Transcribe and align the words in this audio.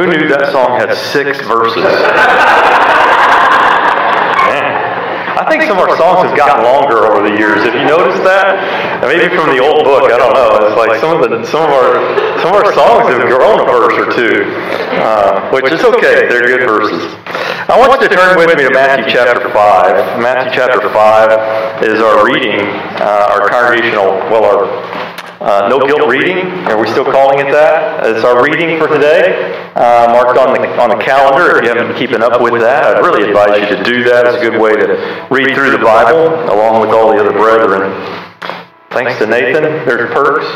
Who 0.00 0.08
knew 0.08 0.32
that 0.32 0.48
song 0.48 0.80
had 0.80 0.96
six 0.96 1.44
verses? 1.44 1.84
I 5.36 5.44
think 5.44 5.68
some 5.68 5.76
of 5.76 5.84
our 5.84 5.96
songs 6.00 6.24
have 6.24 6.32
gotten 6.32 6.64
longer 6.64 7.04
over 7.04 7.20
the 7.20 7.36
years. 7.36 7.60
Have 7.68 7.76
you 7.76 7.84
noticed 7.84 8.24
that? 8.24 9.04
Maybe 9.04 9.28
from 9.36 9.52
the 9.52 9.60
old 9.60 9.84
book, 9.84 10.08
I 10.08 10.16
don't 10.16 10.32
know. 10.32 10.56
It's 10.64 10.80
like 10.80 10.96
some 11.04 11.20
of 11.20 11.20
the 11.20 11.44
some 11.44 11.68
of 11.68 11.72
our 11.76 12.00
some 12.40 12.56
of 12.56 12.64
our 12.64 12.72
songs 12.72 13.12
have 13.12 13.28
grown 13.28 13.60
a 13.60 13.68
verse 13.68 13.92
or 14.00 14.08
two, 14.08 14.48
uh, 15.04 15.52
which 15.52 15.68
is 15.68 15.84
okay. 15.84 16.24
They're 16.32 16.48
good 16.48 16.64
verses. 16.64 17.04
I 17.68 17.76
want 17.76 18.00
you 18.00 18.08
to 18.08 18.16
turn 18.16 18.40
with 18.40 18.56
me 18.56 18.64
to 18.64 18.72
Matthew 18.72 19.04
chapter 19.04 19.52
five. 19.52 20.00
Matthew 20.16 20.56
chapter 20.56 20.88
five 20.96 21.28
is 21.84 22.00
our 22.00 22.24
reading, 22.24 22.64
uh, 23.04 23.36
our 23.36 23.52
congregational, 23.52 24.16
well, 24.32 24.48
our 24.48 24.64
uh, 25.40 25.68
no 25.68 25.80
guilt 25.86 26.08
reading. 26.08 26.46
Are 26.68 26.78
we 26.78 26.86
still 26.90 27.04
calling 27.04 27.38
it 27.38 27.50
that? 27.50 28.06
It's 28.06 28.24
our 28.24 28.44
reading 28.44 28.78
for 28.78 28.88
today, 28.88 29.56
uh, 29.74 30.12
marked 30.12 30.38
on 30.38 30.52
the 30.52 30.60
on 30.76 30.90
the 30.90 31.02
calendar. 31.02 31.56
If 31.56 31.64
you 31.64 31.68
haven't 31.70 31.88
been 31.88 31.98
keeping 31.98 32.22
up 32.22 32.40
with 32.40 32.60
that, 32.60 32.96
I'd 32.96 33.00
really 33.00 33.28
advise 33.28 33.58
you 33.58 33.76
to 33.76 33.82
do 33.82 34.04
that. 34.04 34.26
It's 34.26 34.36
a 34.36 34.50
good 34.50 34.60
way 34.60 34.76
to 34.76 35.26
read 35.30 35.54
through 35.54 35.72
the 35.72 35.82
Bible 35.82 36.28
along 36.52 36.80
with 36.82 36.90
all 36.90 37.10
the 37.12 37.20
other 37.20 37.32
brethren. 37.32 37.88
Thanks 38.90 39.18
to 39.18 39.26
Nathan, 39.26 39.62
there's 39.86 40.12
perks 40.12 40.46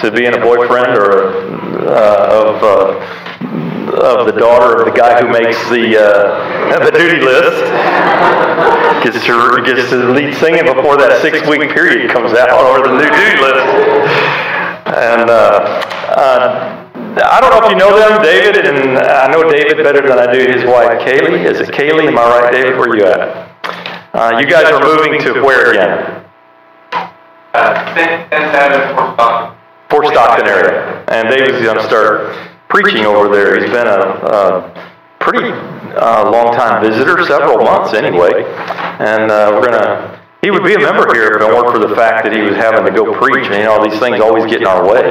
to 0.00 0.10
being 0.10 0.32
a 0.32 0.40
boyfriend 0.40 0.96
or 0.96 1.44
uh, 1.84 2.30
of 2.32 2.62
uh, 2.62 3.37
of 3.94 4.26
the 4.26 4.32
daughter 4.32 4.80
of 4.80 4.86
the 4.86 4.92
guy 4.96 5.20
who 5.20 5.28
makes 5.28 5.58
the 5.70 5.96
uh, 5.96 6.78
the 6.84 6.90
duty 6.92 7.20
list. 7.20 7.64
Gets 9.02 9.24
to 9.26 9.62
gets 9.64 9.90
to 9.90 9.96
lead 10.12 10.34
singing 10.36 10.64
before 10.64 10.96
that 10.96 11.20
six 11.22 11.46
week 11.46 11.60
period 11.70 12.10
comes 12.10 12.32
out 12.34 12.50
or 12.50 12.82
the 12.82 12.92
new 12.92 13.10
duty 13.10 13.36
list. 13.40 13.66
And 14.88 15.30
uh, 15.30 15.84
uh, 16.16 16.84
I 17.24 17.40
don't 17.40 17.50
know 17.50 17.60
if 17.64 17.70
you 17.70 17.76
know 17.78 17.96
them, 17.96 18.22
David, 18.22 18.66
and 18.66 18.98
I 18.98 19.26
know 19.30 19.42
David 19.50 19.82
better 19.82 20.06
than 20.06 20.18
I 20.18 20.30
do 20.32 20.38
his 20.38 20.64
wife, 20.64 21.00
Kaylee. 21.00 21.44
Is 21.44 21.60
it 21.60 21.68
Kaylee? 21.68 22.08
Am 22.08 22.18
I 22.18 22.40
right, 22.40 22.52
David? 22.52 22.78
Where 22.78 22.90
are 22.90 22.96
you 22.96 23.04
at? 23.04 23.48
Uh, 24.14 24.38
you 24.40 24.46
guys 24.46 24.70
are 24.72 24.80
moving 24.82 25.20
to 25.22 25.42
where 25.42 25.70
again? 25.70 26.24
Uh, 27.54 29.54
Fort 29.90 30.06
Stockton 30.06 30.46
area. 30.46 31.04
And 31.08 31.28
David's 31.28 31.60
going 31.62 31.76
to 31.76 31.84
start 31.84 32.34
preaching 32.68 33.04
over 33.04 33.28
there. 33.28 33.60
He's 33.60 33.70
been 33.70 33.86
a, 33.86 34.00
a 34.00 34.90
pretty 35.20 35.50
uh, 35.96 36.30
long 36.30 36.54
time 36.54 36.82
visitor, 36.82 37.24
several 37.24 37.58
months 37.64 37.94
anyway. 37.94 38.44
And 39.00 39.30
uh, 39.30 39.50
we're 39.52 39.66
going 39.66 39.80
to, 39.82 40.20
he 40.42 40.50
would 40.50 40.64
be 40.64 40.74
a 40.74 40.78
member 40.78 41.06
here 41.14 41.32
if 41.36 41.42
it 41.42 41.48
weren't 41.48 41.72
for 41.72 41.78
the 41.78 41.94
fact 41.94 42.24
that 42.24 42.32
he 42.32 42.42
was 42.42 42.54
having 42.56 42.84
to 42.84 42.92
go 42.92 43.12
preach. 43.18 43.46
And 43.46 43.56
you 43.56 43.64
know, 43.64 43.82
these 43.82 43.98
things 43.98 44.20
always 44.20 44.44
get 44.46 44.60
in 44.60 44.66
our 44.66 44.84
way. 44.84 45.02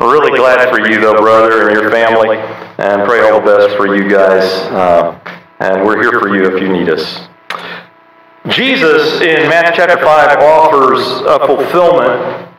We're 0.00 0.12
really 0.12 0.36
glad 0.36 0.68
for 0.70 0.80
you, 0.80 1.00
though, 1.00 1.14
brother, 1.14 1.68
and 1.68 1.78
your 1.78 1.90
family, 1.90 2.38
and 2.78 3.06
pray 3.06 3.20
all 3.28 3.40
the 3.40 3.46
best 3.46 3.76
for 3.76 3.94
you 3.94 4.08
guys. 4.08 4.44
Uh, 4.72 5.18
and 5.60 5.84
we're 5.84 6.00
here 6.00 6.18
for 6.18 6.34
you 6.34 6.44
if 6.44 6.62
you 6.62 6.72
need 6.72 6.88
us. 6.88 7.28
Jesus 8.48 9.20
in 9.20 9.48
Matthew 9.50 9.76
chapter 9.76 10.02
5 10.02 10.38
offers 10.38 11.02
a 11.26 11.46
fulfillment 11.46 12.49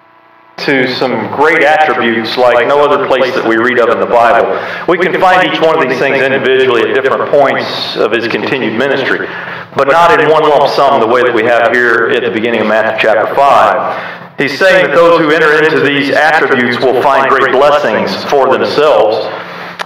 to 0.65 0.87
some 0.95 1.27
great 1.35 1.63
attributes 1.63 2.37
like 2.37 2.67
no 2.67 2.83
other 2.83 3.07
place 3.07 3.33
that 3.33 3.47
we 3.47 3.57
read 3.57 3.79
of 3.79 3.89
in 3.89 3.99
the 3.99 4.05
Bible. 4.05 4.53
We 4.87 4.97
can 4.97 5.19
find 5.19 5.47
each 5.47 5.59
one 5.59 5.75
of 5.75 5.81
these 5.87 5.99
things 5.99 6.21
individually 6.21 6.89
at 6.89 6.93
different 6.95 7.31
points 7.31 7.97
of 7.97 8.11
his 8.11 8.27
continued 8.27 8.77
ministry, 8.77 9.27
but 9.75 9.87
not 9.87 10.19
in 10.19 10.29
one 10.29 10.43
lump 10.43 10.69
sum 10.73 10.99
the 11.01 11.07
way 11.07 11.23
that 11.23 11.33
we 11.33 11.43
have 11.43 11.73
here 11.73 12.11
at 12.13 12.23
the 12.23 12.31
beginning 12.31 12.61
of 12.61 12.67
Matthew 12.67 13.09
chapter 13.09 13.33
5. 13.33 14.39
He's 14.39 14.57
saying 14.57 14.87
that 14.87 14.95
those 14.95 15.19
who 15.19 15.29
enter 15.29 15.53
into 15.61 15.81
these 15.81 16.09
attributes 16.09 16.79
will 16.79 17.01
find 17.01 17.29
great 17.29 17.51
blessings 17.51 18.09
for 18.25 18.49
themselves. 18.49 19.25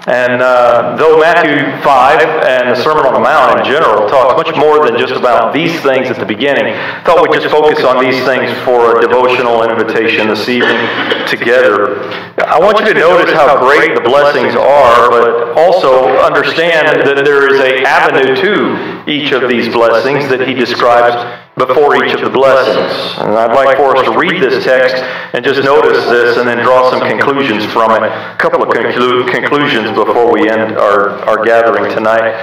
And 0.08 0.40
uh, 0.40 0.96
though 0.98 1.18
Matthew 1.18 1.66
5 1.82 2.22
and 2.46 2.70
the 2.70 2.76
Sermon 2.84 3.06
on 3.08 3.14
the 3.14 3.20
Mount 3.20 3.58
in 3.58 3.66
general 3.66 4.08
talks 4.08 4.38
much 4.38 4.56
more 4.56 4.86
than 4.86 5.00
just 5.00 5.14
about 5.14 5.52
these 5.52 5.82
things 5.82 6.14
at 6.14 6.20
the 6.20 6.26
beginning, 6.26 6.76
I 6.76 7.02
thought 7.02 7.28
we'd 7.28 7.42
just 7.42 7.50
focus 7.50 7.84
on 7.84 7.98
these 8.04 8.24
things 8.24 8.54
for 8.62 9.00
a 9.00 9.02
devotional 9.02 9.64
invitation 9.64 10.28
this 10.28 10.48
evening 10.48 10.78
together. 11.26 12.06
I 12.38 12.60
want 12.60 12.80
you 12.80 12.86
to 12.86 12.94
notice 12.94 13.34
how 13.34 13.58
great 13.58 13.96
the 13.96 14.02
blessings 14.02 14.54
are, 14.54 15.10
but 15.10 15.58
also 15.58 16.22
understand 16.22 16.86
that 16.86 17.26
there 17.26 17.50
is 17.50 17.60
a 17.60 17.82
avenue 17.82 18.36
to 18.36 19.10
each 19.10 19.32
of 19.32 19.50
these 19.50 19.74
blessings 19.74 20.30
that 20.30 20.48
he 20.48 20.54
describes 20.54 21.18
before 21.58 21.96
each 22.04 22.14
of 22.14 22.22
the 22.22 22.30
blessings. 22.30 22.92
And 23.20 23.32
I'd 23.32 23.56
like 23.56 23.78
for 23.78 23.96
us 23.96 24.04
to 24.06 24.18
read 24.18 24.44
this 24.44 24.64
text 24.64 24.96
and 25.34 25.44
just 25.44 25.64
notice 25.64 26.04
this 26.06 26.38
and 26.38 26.48
then 26.48 26.60
draw 26.64 26.90
some 26.92 27.00
conclusions 27.00 27.64
from 27.72 27.92
it. 27.92 28.04
A 28.04 28.36
couple 28.38 28.62
of 28.62 28.70
conclu- 28.70 29.32
conclusions 29.32 29.88
before 29.96 30.32
we 30.32 30.50
end 30.50 30.78
our, 30.78 31.12
our 31.24 31.46
gathering 31.46 31.94
tonight. 31.96 32.36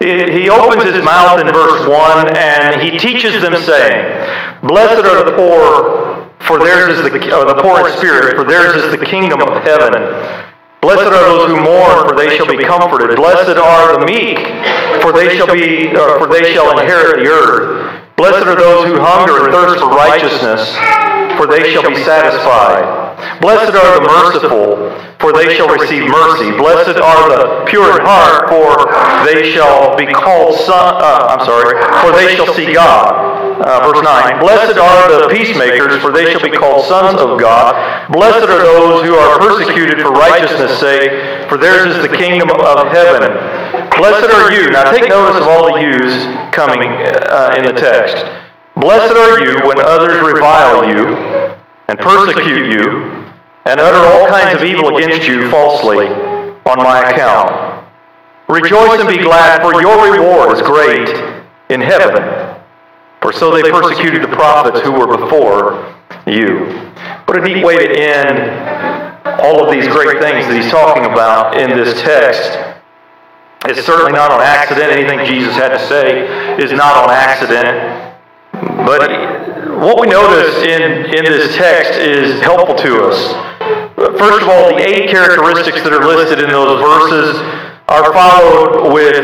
He 0.00 0.50
opens 0.50 0.82
his 0.82 1.04
mouth 1.04 1.40
in 1.40 1.46
verse 1.46 1.86
1 1.86 2.36
and 2.36 2.82
he 2.82 2.98
teaches 2.98 3.40
them, 3.40 3.54
saying, 3.54 4.02
Blessed 4.66 5.04
are 5.04 5.24
the 5.24 5.36
poor, 5.36 6.28
for 6.40 6.58
theirs 6.58 6.98
is 6.98 7.04
the, 7.04 7.10
the 7.10 7.58
poor 7.62 7.86
in 7.86 7.96
spirit, 7.96 8.34
for 8.34 8.44
theirs 8.44 8.74
is 8.74 8.90
the 8.90 9.06
kingdom 9.06 9.40
of 9.42 9.62
heaven. 9.62 9.92
Blessed 10.82 11.06
are 11.06 11.10
those 11.10 11.48
who 11.48 11.60
mourn, 11.62 12.08
for 12.08 12.14
they 12.14 12.36
shall 12.36 12.46
be 12.46 12.62
comforted. 12.62 13.16
Blessed 13.16 13.58
are 13.58 13.98
the 13.98 14.06
meek, 14.06 14.38
for 15.02 15.12
they 15.12 15.36
shall 15.36 15.52
be, 15.52 15.88
uh, 15.96 16.18
for 16.18 16.26
they 16.26 16.52
shall 16.52 16.78
inherit 16.78 17.24
the 17.24 17.30
earth. 17.30 17.85
Blessed 18.16 18.46
are 18.48 18.56
those 18.56 18.88
who 18.88 18.96
hunger 18.98 19.44
and 19.44 19.52
thirst 19.52 19.76
for 19.76 19.92
righteousness, 19.92 20.72
for 21.36 21.44
they 21.44 21.68
shall 21.68 21.84
be 21.84 22.00
satisfied. 22.00 23.04
Blessed 23.44 23.76
are 23.76 24.00
the 24.00 24.08
merciful, 24.08 24.88
for 25.20 25.36
they 25.36 25.52
shall 25.54 25.68
receive 25.68 26.08
mercy. 26.08 26.48
Blessed 26.56 26.96
are 26.96 27.28
the 27.28 27.64
pure 27.68 28.00
in 28.00 28.06
heart, 28.08 28.48
for 28.48 28.88
they 29.28 29.52
shall 29.52 29.92
be 30.00 30.08
called 30.08 30.56
son. 30.64 30.96
Uh, 30.96 31.36
I'm 31.36 31.44
sorry, 31.44 31.76
for 32.00 32.16
they 32.16 32.34
shall 32.36 32.48
see 32.54 32.72
God. 32.72 33.36
Uh, 33.60 33.84
verse 33.84 34.00
9 34.00 34.40
Blessed 34.40 34.78
are 34.78 35.12
the 35.12 35.28
peacemakers, 35.28 36.00
for 36.00 36.10
they 36.10 36.32
shall 36.32 36.42
be 36.42 36.56
called 36.56 36.86
sons 36.86 37.20
of 37.20 37.38
God. 37.38 37.76
Blessed 38.12 38.48
are 38.48 38.64
those 38.64 39.04
who 39.04 39.14
are 39.14 39.38
persecuted 39.38 40.00
for 40.00 40.12
righteousness' 40.12 40.80
sake, 40.80 41.12
for 41.50 41.58
theirs 41.58 41.96
is 41.96 42.00
the 42.00 42.16
kingdom 42.16 42.48
of 42.48 42.88
heaven. 42.88 43.55
Blessed 43.96 44.30
are 44.30 44.52
you. 44.52 44.70
Now 44.70 44.90
take 44.90 45.08
notice 45.08 45.40
of 45.40 45.48
all 45.48 45.72
the 45.72 45.80
yous 45.80 46.24
coming 46.54 46.88
uh, 46.88 47.54
in 47.56 47.64
the 47.64 47.72
text. 47.72 48.16
Blessed 48.76 49.16
are 49.16 49.40
you 49.40 49.66
when 49.66 49.80
others 49.80 50.20
revile 50.20 50.86
you 50.86 51.16
and 51.88 51.98
persecute 51.98 52.70
you 52.70 53.26
and 53.64 53.80
utter 53.80 53.96
all 53.96 54.28
kinds 54.28 54.60
of 54.60 54.68
evil 54.68 54.96
against 54.96 55.26
you 55.26 55.50
falsely 55.50 56.08
on 56.08 56.78
my 56.78 57.10
account. 57.10 57.86
Rejoice 58.48 59.00
and 59.00 59.08
be 59.08 59.22
glad, 59.22 59.62
for 59.62 59.80
your 59.80 60.12
reward 60.12 60.52
is 60.54 60.62
great 60.62 61.08
in 61.70 61.80
heaven. 61.80 62.62
For 63.22 63.32
so 63.32 63.50
they 63.50 63.62
persecuted 63.62 64.22
the 64.22 64.28
prophets 64.28 64.80
who 64.80 64.92
were 64.92 65.06
before 65.06 65.96
you. 66.26 66.66
What 67.24 67.38
a 67.38 67.42
neat 67.42 67.64
way 67.64 67.78
to 67.78 67.90
end 67.90 69.40
all 69.40 69.64
of 69.64 69.72
these 69.72 69.88
great 69.88 70.20
things 70.20 70.46
that 70.46 70.54
he's 70.54 70.70
talking 70.70 71.06
about 71.06 71.58
in 71.58 71.70
this 71.70 72.00
text. 72.02 72.75
It's 73.68 73.84
certainly 73.84 74.12
not 74.12 74.30
on 74.30 74.40
accident. 74.40 74.92
Anything 74.92 75.24
Jesus 75.26 75.54
had 75.54 75.68
to 75.68 75.78
say 75.88 76.56
is 76.62 76.72
not 76.72 76.96
on 76.96 77.10
accident. 77.10 78.14
But 78.86 79.80
what 79.82 80.00
we 80.00 80.06
notice 80.06 80.62
in, 80.62 81.06
in 81.14 81.24
this 81.24 81.56
text 81.56 81.98
is 81.98 82.40
helpful 82.40 82.74
to 82.76 83.10
us. 83.10 83.18
First 83.96 84.42
of 84.42 84.48
all, 84.48 84.76
the 84.76 84.86
eight 84.86 85.10
characteristics 85.10 85.82
that 85.82 85.92
are 85.92 86.04
listed 86.04 86.38
in 86.38 86.50
those 86.50 86.80
verses 86.80 87.36
are 87.88 88.12
followed 88.12 88.92
with 88.92 89.16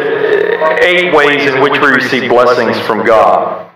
eight 0.82 1.14
ways 1.14 1.47
in 1.47 1.60
which 1.60 1.80
we 1.80 1.88
receive 1.88 2.28
blessings 2.28 2.78
from 2.86 3.04
God. 3.04 3.70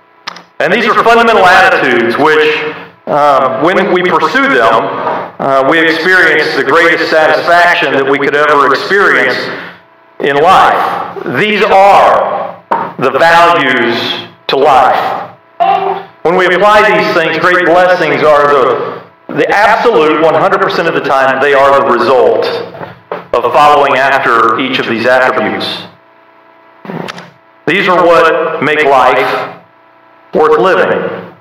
And 0.58 0.72
these 0.72 0.86
are 0.86 0.94
fundamental 1.04 1.44
attitudes 1.44 2.16
which, 2.16 2.74
uh, 3.06 3.62
when 3.62 3.92
we 3.92 4.02
pursue 4.02 4.48
them, 4.48 4.80
uh, 5.38 5.68
we 5.70 5.78
experience 5.78 6.56
the 6.56 6.64
greatest 6.64 7.10
satisfaction 7.10 7.92
that 7.92 8.08
we 8.08 8.18
could 8.18 8.34
ever 8.34 8.72
experience 8.72 9.36
in 10.20 10.36
life. 10.36 11.38
These 11.38 11.62
are 11.62 12.64
the 12.98 13.10
values 13.10 14.28
to 14.48 14.56
life. 14.56 15.36
When 16.22 16.36
we 16.36 16.46
apply 16.46 16.82
these 16.90 17.14
things, 17.14 17.38
great 17.38 17.66
blessings 17.66 18.22
are 18.22 18.48
the, 18.48 19.04
the 19.28 19.48
absolute 19.48 20.22
100% 20.22 20.88
of 20.88 20.94
the 20.94 21.00
time, 21.00 21.40
they 21.40 21.54
are 21.54 21.80
the 21.80 21.98
result 21.98 22.46
of 23.32 23.52
following 23.52 23.96
after 23.96 24.58
each 24.58 24.78
of 24.78 24.86
these 24.86 25.06
attributes. 25.06 25.84
These 27.66 27.88
are 27.88 28.04
what 28.04 28.62
make 28.62 28.84
life 28.84 29.62
worth 30.34 30.58
living. 30.58 31.34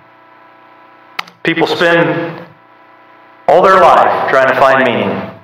People 1.43 1.67
spend 1.67 2.45
all 3.47 3.61
their 3.61 3.79
life 3.79 4.29
trying 4.29 4.47
to 4.47 4.55
find 4.55 4.83
meaning. 4.83 5.34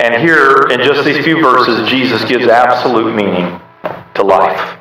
And 0.00 0.14
here, 0.22 0.66
in 0.70 0.80
just 0.80 1.04
these 1.04 1.22
few 1.22 1.42
verses, 1.42 1.86
Jesus 1.86 2.24
gives 2.24 2.46
absolute 2.46 3.14
meaning 3.14 3.60
to 4.14 4.22
life. 4.22 4.78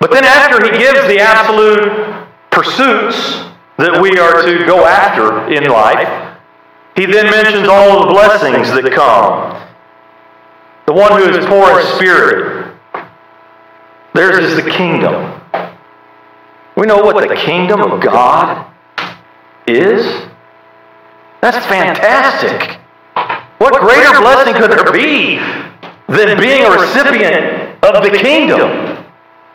But 0.00 0.10
then, 0.10 0.24
after 0.24 0.64
he 0.64 0.76
gives 0.76 1.06
the 1.06 1.20
absolute 1.20 2.26
pursuits 2.50 3.44
that 3.76 4.02
we 4.02 4.18
are 4.18 4.42
to 4.42 4.66
go 4.66 4.84
after 4.84 5.48
in 5.52 5.70
life, 5.70 6.38
He 6.96 7.06
then 7.06 7.26
mentions 7.30 7.68
all 7.68 8.02
of 8.02 8.08
the 8.08 8.12
blessings 8.12 8.68
that 8.70 8.92
come. 8.92 9.62
The 10.86 10.92
one 10.92 11.12
who 11.12 11.28
is 11.28 11.46
poor 11.46 11.80
in 11.80 11.86
spirit, 11.96 12.76
theirs 14.12 14.44
is 14.44 14.56
the 14.56 14.68
kingdom. 14.68 15.40
We 16.76 16.86
know 16.86 16.98
what 16.98 17.28
the 17.28 17.36
kingdom 17.36 17.80
of 17.80 18.02
God 18.02 18.66
is. 19.68 20.04
That's 21.40 21.64
fantastic. 21.66 22.80
What 23.64 23.80
greater 23.80 24.20
blessing 24.20 24.52
could 24.52 24.70
there 24.72 24.92
be 24.92 25.36
than 26.08 26.38
being 26.38 26.64
a 26.64 26.70
recipient 26.70 27.82
of 27.82 28.04
the 28.04 28.10
kingdom? 28.10 29.02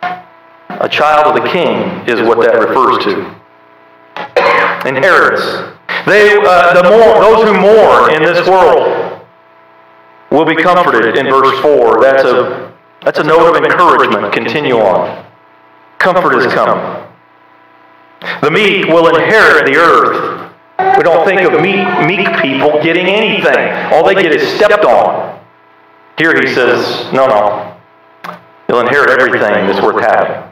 A 0.02 0.88
child 0.88 1.28
of 1.28 1.40
the 1.40 1.48
king 1.48 2.02
is 2.08 2.20
what 2.20 2.40
that 2.40 2.58
refers 2.58 3.04
to. 3.04 3.20
Inheritance. 4.88 5.44
They, 6.08 6.36
uh, 6.42 6.82
the 6.82 6.90
more, 6.90 7.20
those 7.20 7.46
who 7.46 7.60
mourn 7.60 8.12
in 8.12 8.24
this 8.24 8.44
world 8.48 9.22
will 10.32 10.44
be 10.44 10.60
comforted 10.60 11.16
in 11.16 11.26
verse 11.26 11.60
4. 11.60 12.02
That's 12.02 12.24
a, 12.24 12.74
that's 13.04 13.20
a 13.20 13.24
note 13.24 13.54
of 13.54 13.62
encouragement. 13.62 14.32
Continue 14.32 14.74
on. 14.74 15.24
Comfort 15.98 16.36
is 16.36 16.52
coming. 16.52 17.06
The 18.42 18.50
meek 18.50 18.86
will 18.86 19.06
inherit 19.14 19.66
the 19.66 19.76
earth. 19.76 20.39
We 20.96 21.02
don't 21.02 21.24
think 21.24 21.40
of 21.42 21.60
meek, 21.60 21.86
meek 22.06 22.40
people 22.42 22.82
getting 22.82 23.06
anything. 23.06 23.92
All 23.92 24.04
they 24.04 24.14
get 24.14 24.34
is 24.34 24.46
stepped 24.56 24.84
on. 24.84 25.40
Here 26.18 26.38
he 26.38 26.52
says, 26.54 27.10
no, 27.12 27.26
no. 27.26 27.76
You'll 28.68 28.80
inherit 28.80 29.10
everything 29.10 29.66
that's 29.66 29.80
worth 29.80 30.04
having. 30.04 30.50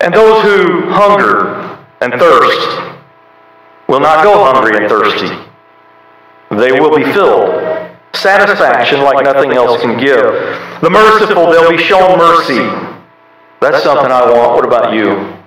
And 0.00 0.12
those 0.12 0.42
who 0.42 0.90
hunger 0.90 1.78
and 2.00 2.12
thirst 2.14 2.92
will 3.88 4.00
not 4.00 4.24
go 4.24 4.44
hungry 4.44 4.76
and 4.76 4.88
thirsty. 4.88 5.28
They 6.50 6.78
will 6.78 6.94
be 6.96 7.04
filled. 7.12 7.96
Satisfaction 8.14 9.00
like 9.00 9.24
nothing 9.24 9.52
else 9.52 9.80
can 9.80 9.98
give. 9.98 10.22
The 10.82 10.90
merciful, 10.90 11.50
they'll 11.50 11.70
be 11.70 11.78
shown 11.78 12.18
mercy. 12.18 12.60
That's 13.60 13.82
something 13.82 14.10
I 14.10 14.30
want. 14.30 14.54
What 14.54 14.66
about 14.66 14.92
you? 14.92 15.41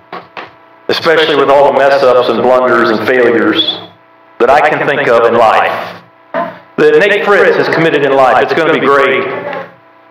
Especially 0.88 1.34
with 1.36 1.50
all 1.50 1.72
the 1.72 1.78
mess 1.78 2.02
ups 2.02 2.28
and 2.28 2.42
blunders 2.42 2.90
and 2.90 3.06
failures 3.06 3.62
that 4.38 4.50
I 4.50 4.68
can 4.68 4.86
think 4.86 5.08
of 5.08 5.26
in 5.26 5.34
life. 5.34 6.02
That 6.76 6.98
Nate 6.98 7.24
Fritz 7.24 7.56
has 7.56 7.74
committed 7.74 8.04
in 8.04 8.12
life. 8.12 8.42
It's 8.42 8.54
going 8.54 8.72
to 8.72 8.78
be 8.78 8.84
great 8.84 9.24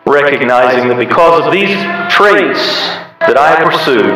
recognizing 0.06 0.89
that 0.89 0.98
because 0.98 1.45
of 1.45 1.51
these 1.51 1.74
traits 2.12 2.62
that 3.22 3.38
I 3.38 3.56
have 3.56 3.72
pursued, 3.72 4.13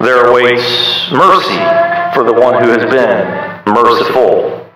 there 0.00 0.26
awaits 0.26 1.10
mercy 1.12 1.60
for 2.14 2.24
the 2.24 2.32
one 2.32 2.62
who 2.62 2.70
has 2.70 2.84
been 2.88 3.72
merciful. 3.72 4.66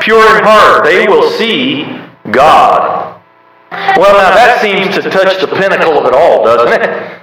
Pure 0.00 0.38
in 0.38 0.44
heart, 0.44 0.84
they 0.84 1.06
will 1.06 1.30
see 1.30 1.84
God. 2.30 3.20
Well, 3.70 4.14
now 4.16 4.34
that 4.34 4.60
seems 4.60 4.94
to 4.96 5.10
touch 5.10 5.40
the 5.40 5.46
pinnacle 5.46 5.98
of 5.98 6.06
it 6.06 6.14
all, 6.14 6.44
doesn't 6.44 6.80
it? 6.80 7.20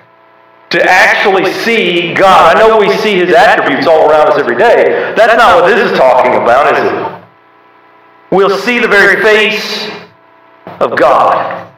To 0.72 0.84
actually 0.84 1.52
see 1.54 2.14
God. 2.14 2.58
I 2.58 2.60
know 2.60 2.78
we 2.78 2.92
see 2.98 3.16
His 3.16 3.34
attributes 3.34 3.88
all 3.88 4.10
around 4.10 4.28
us 4.28 4.38
every 4.38 4.58
day. 4.58 5.14
That's 5.16 5.38
not 5.38 5.62
what 5.62 5.68
this 5.68 5.92
is 5.92 5.98
talking 5.98 6.36
about, 6.36 6.74
is 6.76 6.84
it? 6.84 7.24
We'll 8.36 8.58
see 8.58 8.80
the 8.80 8.88
very 8.88 9.22
face 9.22 9.90
of 10.82 10.98
God. 10.98 11.72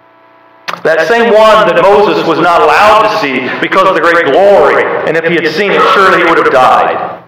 That 0.83 1.07
same 1.07 1.33
one 1.33 1.67
that 1.67 1.81
Moses 1.81 2.25
was 2.25 2.39
not 2.39 2.61
allowed 2.61 3.13
to 3.13 3.19
see 3.21 3.41
because 3.59 3.87
of 3.87 3.95
the 3.95 4.01
great 4.01 4.25
glory. 4.25 4.83
And 5.07 5.17
if 5.17 5.25
he 5.25 5.35
had 5.35 5.53
seen 5.53 5.71
it, 5.71 5.81
surely 5.93 6.23
he 6.23 6.23
would 6.23 6.37
have 6.37 6.51
died. 6.51 7.23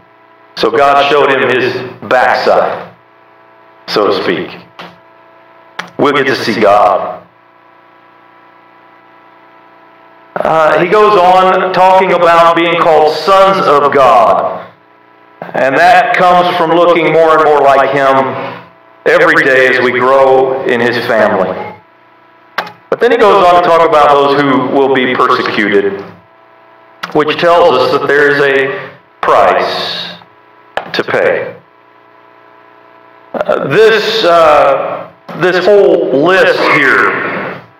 So 0.56 0.72
God 0.72 1.10
showed 1.10 1.30
him 1.30 1.50
his 1.50 1.74
backside, 2.10 2.94
so 3.88 4.08
to 4.08 4.24
speak. 4.24 4.50
We'll 5.98 6.13
get 6.13 6.28
to 6.28 6.36
see 6.36 6.60
God. 6.60 7.21
Uh, 10.44 10.84
he 10.84 10.90
goes 10.90 11.14
on 11.20 11.72
talking 11.72 12.14
about 12.14 12.56
being 12.56 12.82
called 12.82 13.16
sons 13.16 13.66
of 13.68 13.94
God. 13.94 14.68
And 15.54 15.78
that 15.78 16.16
comes 16.16 16.56
from 16.58 16.72
looking 16.72 17.14
more 17.14 17.38
and 17.38 17.46
more 17.46 17.62
like 17.62 17.92
him 17.92 18.66
every 19.06 19.44
day 19.44 19.68
as 19.68 19.80
we 19.84 19.92
grow 19.92 20.64
in 20.66 20.80
his 20.80 20.98
family. 21.06 21.50
But 22.90 23.00
then 23.00 23.12
he 23.12 23.18
goes 23.18 23.44
on 23.46 23.62
to 23.62 23.68
talk 23.68 23.88
about 23.88 24.10
those 24.10 24.42
who 24.42 24.68
will 24.76 24.96
be 24.96 25.14
persecuted, 25.14 26.02
which 27.14 27.38
tells 27.38 27.78
us 27.78 27.92
that 27.92 28.08
there 28.08 28.32
is 28.32 28.42
a 28.42 28.92
price 29.22 30.18
to 30.94 31.04
pay. 31.04 31.56
Uh, 33.34 33.68
this, 33.68 34.24
uh, 34.26 35.12
this 35.38 35.64
whole 35.64 36.24
list 36.26 36.60
here, 36.74 37.31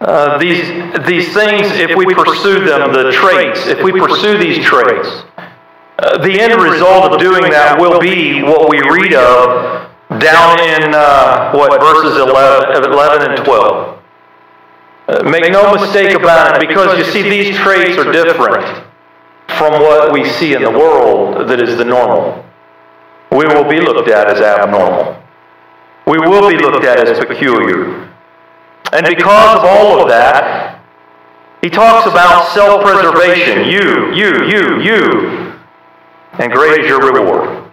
uh, 0.02 0.40
these, 0.40 0.66
these 1.06 1.32
things, 1.32 1.70
if 1.78 1.96
we 1.96 2.12
pursue 2.14 2.66
them, 2.66 2.92
the 2.92 3.12
traits, 3.12 3.68
if 3.68 3.84
we 3.84 3.92
pursue 3.92 4.36
these 4.36 4.66
traits, 4.66 5.08
uh, 6.00 6.18
the 6.26 6.42
end 6.42 6.60
result 6.60 7.14
of 7.14 7.20
doing 7.20 7.52
that 7.52 7.80
will 7.80 8.00
be 8.00 8.42
what 8.42 8.68
we 8.68 8.82
read 8.82 9.14
of 9.14 9.88
down 10.20 10.60
in 10.60 10.96
uh, 10.96 11.52
what 11.54 11.80
verses 11.80 12.18
11, 12.18 12.84
11 12.92 13.30
and 13.30 13.46
12. 13.46 14.02
Uh, 15.08 15.24
make 15.30 15.52
no 15.52 15.72
mistake 15.76 16.18
about 16.18 16.56
it, 16.56 16.68
because 16.68 16.98
you 16.98 17.06
see, 17.14 17.22
these 17.22 17.56
traits 17.58 17.96
are 18.00 18.12
different 18.12 18.84
from 19.58 19.74
what 19.74 20.12
we 20.12 20.28
see 20.28 20.56
in 20.56 20.64
the 20.64 20.72
world 20.72 21.48
that 21.48 21.62
is 21.62 21.78
the 21.78 21.86
normal. 21.86 22.44
We 23.32 23.46
will 23.46 23.70
be 23.70 23.80
looked 23.80 24.10
at 24.10 24.28
as 24.28 24.42
abnormal. 24.42 25.22
We 26.08 26.18
will 26.18 26.50
be 26.50 26.58
looked 26.58 26.86
at 26.86 27.08
as 27.08 27.24
peculiar. 27.24 28.11
And 28.94 29.06
because 29.06 29.58
of 29.58 29.66
all 29.66 30.02
of 30.02 30.10
that, 30.10 30.82
he 31.62 31.70
talks 31.70 32.08
about 32.08 32.52
self 32.54 32.82
preservation. 32.82 33.70
You, 33.70 34.14
you, 34.14 34.46
you, 34.48 34.82
you. 34.82 35.54
And 36.40 36.52
great 36.52 36.82
is 36.82 36.88
your 36.88 37.00
reward. 37.00 37.70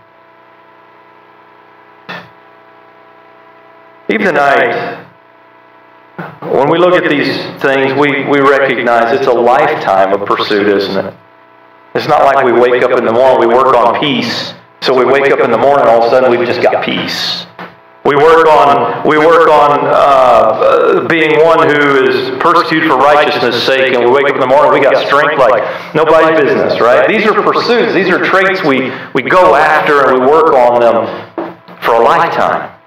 Even 4.10 4.26
tonight, 4.26 5.06
when 6.40 6.70
we 6.70 6.78
look 6.78 6.94
at 6.94 7.10
these 7.10 7.28
things, 7.60 7.92
we, 7.98 8.24
we 8.24 8.40
recognize 8.40 9.12
it's 9.12 9.26
a 9.26 9.32
lifetime 9.32 10.12
of 10.12 10.26
pursuit, 10.26 10.66
isn't 10.66 11.06
it? 11.06 11.14
It's 11.94 12.08
not 12.08 12.24
like 12.24 12.44
we 12.44 12.52
wake 12.52 12.82
up 12.82 12.96
in 12.98 13.04
the 13.04 13.12
morning, 13.12 13.48
we 13.48 13.54
work 13.54 13.74
on 13.74 14.00
peace. 14.00 14.54
So 14.80 14.96
we 14.96 15.04
wake 15.04 15.32
up 15.32 15.40
in 15.40 15.50
the 15.50 15.58
morning, 15.58 15.86
all 15.86 16.02
of 16.02 16.04
a 16.04 16.10
sudden 16.10 16.30
we've 16.30 16.46
just 16.46 16.62
got 16.62 16.84
peace. 16.84 17.46
We 18.04 18.16
work 18.16 18.46
on 18.46 19.06
we 19.06 19.18
work 19.18 19.48
on 19.48 19.80
uh, 19.84 21.06
being 21.08 21.44
one 21.44 21.68
who 21.68 22.08
is 22.08 22.30
persecuted 22.40 22.88
for 22.88 22.96
righteousness' 22.96 23.62
sake, 23.64 23.92
and 23.92 24.04
we 24.04 24.10
wake 24.10 24.24
up 24.24 24.34
in 24.34 24.40
the 24.40 24.46
morning, 24.46 24.72
we 24.72 24.80
got 24.80 24.96
strength 25.06 25.38
like 25.38 25.62
nobody's 25.94 26.40
business, 26.40 26.80
right? 26.80 27.06
These 27.08 27.26
are 27.26 27.34
pursuits. 27.42 27.92
These 27.92 28.08
are 28.08 28.24
traits 28.24 28.62
we 28.64 28.92
we 29.12 29.28
go 29.28 29.54
after 29.54 30.06
and 30.06 30.20
we 30.20 30.26
work 30.26 30.54
on 30.54 30.80
them 30.80 31.58
for 31.82 31.94
a 31.94 32.04
lifetime. 32.04 32.78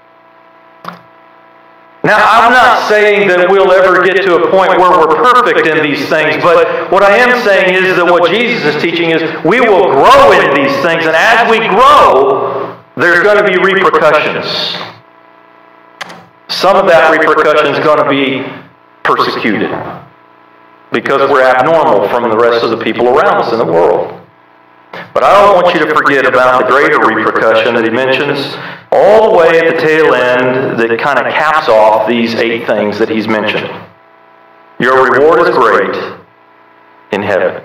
Now, 2.03 2.18
I'm 2.18 2.51
not 2.51 2.89
saying 2.89 3.27
that 3.27 3.48
we'll 3.48 3.72
ever 3.72 4.01
get 4.03 4.18
to 4.25 4.41
a 4.41 4.50
point 4.50 4.74
where 4.80 4.89
we're 4.89 5.22
perfect 5.22 5.68
in 5.68 5.84
these 5.84 6.10
things, 6.10 6.41
but 6.41 6.91
what 6.91 7.03
I 7.03 7.18
am 7.18 7.38
saying 7.46 7.75
is 7.75 7.96
that 7.96 8.06
what 8.06 8.32
Jesus 8.32 8.74
is 8.74 8.82
teaching 8.82 9.12
is 9.12 9.22
we 9.46 9.62
will 9.62 9.94
grow 9.94 10.34
in 10.34 10.50
these 10.58 10.74
things, 10.82 11.06
and 11.06 11.13
as 11.13 11.46
we 11.46 11.62
grow, 11.70 12.75
there's 12.98 13.22
going 13.22 13.38
to 13.38 13.46
be 13.46 13.53
repercussions. 13.62 14.50
Some 16.62 16.77
of 16.77 16.86
that 16.86 17.10
repercussion 17.10 17.74
is 17.74 17.80
going 17.84 17.98
to 17.98 18.08
be 18.08 18.46
persecuted 19.01 19.74
because 20.94 21.27
we're 21.27 21.41
abnormal 21.41 22.08
from 22.10 22.30
the 22.30 22.38
rest 22.38 22.63
of 22.63 22.70
the 22.70 22.77
people 22.77 23.08
around 23.10 23.41
us 23.41 23.51
in 23.51 23.58
the 23.58 23.65
world. 23.65 24.22
But 25.12 25.24
I 25.24 25.41
don't 25.41 25.63
want 25.63 25.74
you 25.74 25.84
to 25.84 25.91
forget 25.96 26.27
about 26.27 26.62
the 26.62 26.68
greater 26.68 27.00
repercussion 27.00 27.74
that 27.74 27.84
he 27.84 27.89
mentions 27.89 28.53
all 28.91 29.32
the 29.32 29.38
way 29.39 29.58
at 29.58 29.74
the 29.74 29.82
tail 29.82 30.13
end 30.13 30.80
that 30.80 31.00
kind 31.00 31.18
of 31.18 31.34
caps 31.34 31.68
off 31.68 32.08
these 32.08 32.36
eight 32.36 32.68
things 32.68 33.00
that 33.00 33.10
he's 33.10 33.27
mentioned. 33.27 33.65
Your 34.80 35.10
reward 35.10 35.39
is 35.41 35.50
great 35.56 35.98
in 37.12 37.24
heaven. 37.24 37.63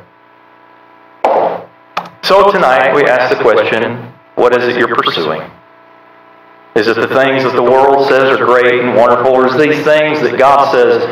So 2.22 2.50
tonight 2.50 2.94
we 2.94 3.04
ask 3.04 3.36
the 3.36 3.42
question 3.42 4.10
what 4.36 4.56
is 4.56 4.64
it 4.64 4.78
you're 4.78 4.96
pursuing? 4.96 5.50
Is 6.76 6.88
it 6.88 6.97
the 6.97 7.09
things 7.09 7.42
that 7.42 7.54
the 7.54 7.62
world 7.62 8.06
says 8.06 8.38
are 8.38 8.45
great 8.45 8.80
and 8.85 8.95
wonderful, 8.95 9.33
or 9.33 9.47
is 9.47 9.54
it 9.54 9.71
these 9.71 9.85
things 9.85 10.21
that 10.21 10.38
God 10.38 10.71
says 10.73 11.02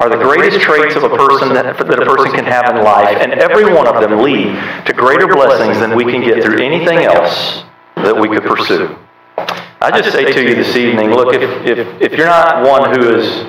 are 0.00 0.10
the 0.10 0.16
greatest 0.16 0.60
traits 0.60 0.96
of 0.96 1.04
a 1.04 1.16
person 1.16 1.54
that, 1.54 1.78
that 1.78 2.02
a 2.02 2.04
person 2.04 2.32
can 2.32 2.44
have 2.44 2.74
in 2.74 2.82
life, 2.82 3.16
and 3.16 3.32
every 3.34 3.72
one 3.72 3.86
of 3.86 4.00
them 4.02 4.20
lead 4.20 4.52
to 4.84 4.92
greater 4.92 5.26
blessings 5.26 5.78
than 5.78 5.96
we 5.96 6.04
can 6.04 6.22
get 6.22 6.42
through 6.42 6.58
anything 6.58 6.98
else 6.98 7.62
that 7.94 8.14
we 8.14 8.28
could 8.28 8.42
pursue. 8.42 8.98
I 9.80 10.00
just 10.00 10.12
say 10.12 10.32
to 10.32 10.42
you 10.42 10.54
this 10.54 10.76
evening, 10.76 11.10
look, 11.10 11.32
if, 11.34 11.42
if, 11.64 12.02
if 12.02 12.18
you're 12.18 12.26
not 12.26 12.66
one 12.66 12.98
who 12.98 13.16
is 13.16 13.46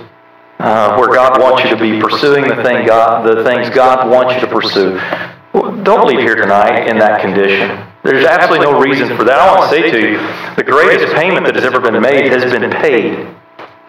uh, 0.59 0.95
where 0.95 1.09
God 1.13 1.41
wants 1.41 1.63
you 1.63 1.69
to 1.71 1.81
be 1.81 1.99
pursuing 1.99 2.47
the 2.47 2.61
thing 2.63 2.85
God, 2.85 3.25
the 3.25 3.43
things 3.43 3.69
God 3.73 4.09
wants 4.09 4.35
you 4.35 4.41
to 4.41 4.47
pursue, 4.47 4.99
don't 5.53 6.07
leave 6.07 6.19
here 6.19 6.35
tonight 6.35 6.87
in 6.87 6.97
that 6.99 7.21
condition. 7.21 7.83
There's 8.03 8.25
absolutely 8.25 8.65
no 8.65 8.79
reason 8.79 9.15
for 9.17 9.23
that. 9.23 9.39
I 9.39 9.57
want 9.57 9.69
to 9.69 9.75
say 9.75 9.91
to 9.91 9.99
you, 9.99 10.17
the 10.55 10.63
greatest 10.63 11.13
payment 11.15 11.45
that 11.45 11.55
has 11.55 11.65
ever 11.65 11.79
been 11.79 12.01
made 12.01 12.31
has 12.31 12.51
been 12.51 12.69
paid 12.71 13.27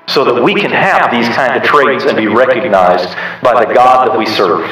so 0.09 0.25
that 0.25 0.43
we 0.43 0.55
can 0.55 0.71
have 0.71 1.11
these 1.11 1.29
kind 1.37 1.55
of 1.57 1.63
traits 1.63 2.05
and 2.05 2.17
be 2.17 2.27
recognized 2.27 3.15
by 3.43 3.65
the 3.65 3.73
God 3.73 4.09
that 4.09 4.19
we 4.19 4.27
serve. 4.27 4.67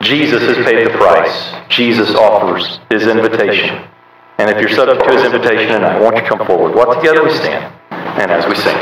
Jesus 0.00 0.42
has 0.42 0.56
paid 0.64 0.86
the 0.86 0.90
price. 0.96 1.54
Jesus 1.68 2.14
offers 2.14 2.80
his 2.90 3.06
invitation. 3.06 3.86
And 4.38 4.50
if 4.50 4.60
you're 4.60 4.74
subject 4.74 5.04
to 5.04 5.12
his 5.12 5.24
invitation 5.24 5.68
tonight, 5.68 6.00
won't 6.00 6.16
you 6.16 6.22
to 6.22 6.28
come 6.28 6.46
forward? 6.46 6.74
What 6.74 6.94
together 6.96 7.22
we 7.24 7.32
stand 7.36 7.72
and 7.90 8.30
as 8.30 8.46
we 8.46 8.54
sing. 8.56 8.74